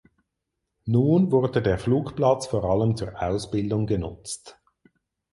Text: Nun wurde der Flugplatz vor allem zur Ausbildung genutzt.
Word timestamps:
Nun 0.85 1.31
wurde 1.31 1.61
der 1.61 1.77
Flugplatz 1.77 2.47
vor 2.47 2.63
allem 2.63 2.97
zur 2.97 3.21
Ausbildung 3.21 3.85
genutzt. 3.85 4.59